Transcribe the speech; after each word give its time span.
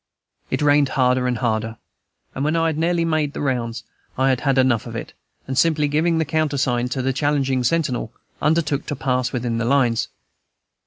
It 0.49 0.63
rained 0.63 0.89
harder 0.97 1.27
and 1.27 1.37
harder, 1.37 1.77
and 2.33 2.43
when 2.43 2.55
I 2.55 2.65
had 2.65 2.77
nearly 2.79 3.05
made 3.05 3.33
the 3.33 3.39
rounds 3.41 3.83
I 4.17 4.29
had 4.29 4.41
had 4.41 4.57
enough 4.57 4.87
of 4.87 4.95
it, 4.95 5.13
and, 5.45 5.55
simply 5.55 5.87
giving 5.87 6.17
the 6.17 6.25
countersign 6.25 6.89
to 6.89 7.03
the 7.03 7.13
challenging 7.13 7.63
sentinel, 7.63 8.11
undertook 8.41 8.87
to 8.87 8.95
pass 8.95 9.31
within 9.31 9.59
the 9.59 9.65
lines. 9.65 10.07